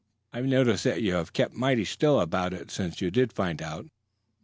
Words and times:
I've 0.33 0.47
noticed 0.47 0.83
that 0.85 1.03
you 1.03 1.13
have 1.13 1.31
kept 1.31 1.53
mighty 1.53 1.85
still 1.85 2.19
about 2.21 2.53
it 2.55 2.71
since 2.71 3.01
you 3.01 3.11
did 3.11 3.31
find 3.31 3.61
out." 3.61 3.85